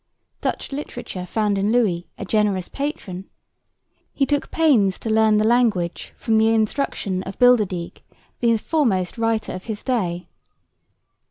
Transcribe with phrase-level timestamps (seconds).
[0.41, 3.25] Dutch literature found in Louis a generous patron.
[4.11, 8.01] He took pains to learn the language from the instruction of Bilderdijk,
[8.39, 10.27] the foremost writer of his day.